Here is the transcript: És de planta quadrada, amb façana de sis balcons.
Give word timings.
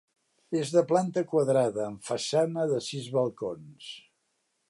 És 0.61 0.69
de 0.75 0.81
planta 0.91 1.23
quadrada, 1.33 1.83
amb 1.89 2.09
façana 2.09 2.65
de 2.73 2.81
sis 2.87 3.13
balcons. 3.19 3.93